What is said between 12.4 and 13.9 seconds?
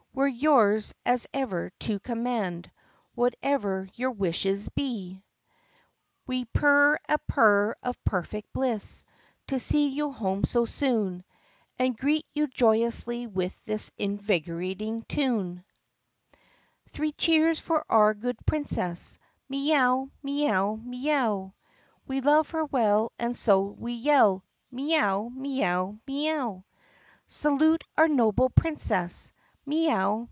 joyously with this